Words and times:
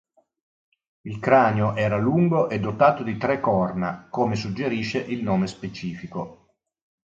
Il 1.01 1.19
cranio 1.19 1.75
era 1.75 1.95
lungo 1.95 2.49
e 2.49 2.59
dotato 2.59 3.03
di 3.03 3.17
tre 3.19 3.39
corna, 3.39 4.07
come 4.09 4.35
suggerisce 4.35 4.97
il 4.97 5.21
nome 5.21 5.45
specifico. 5.45 6.55